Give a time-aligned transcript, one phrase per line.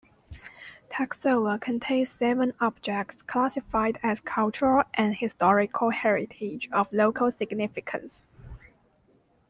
[0.91, 8.25] Toksovo contains seven objects classified as cultural and historical heritage of local significance.